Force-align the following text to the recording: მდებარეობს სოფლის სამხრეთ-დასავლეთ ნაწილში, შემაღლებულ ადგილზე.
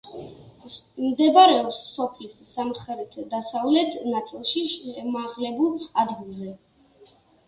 მდებარეობს 1.07 1.81
სოფლის 1.97 2.31
სამხრეთ-დასავლეთ 2.47 3.97
ნაწილში, 4.13 4.63
შემაღლებულ 4.71 5.77
ადგილზე. 6.05 6.49